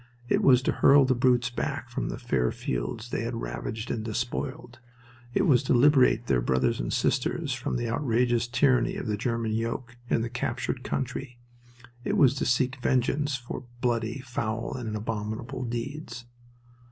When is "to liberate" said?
5.65-6.25